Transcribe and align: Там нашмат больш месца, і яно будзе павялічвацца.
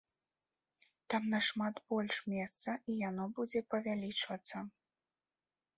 Там 1.13 1.23
нашмат 1.33 1.75
больш 1.93 2.15
месца, 2.33 2.69
і 2.93 2.97
яно 3.09 3.23
будзе 3.37 3.59
павялічвацца. 3.77 4.57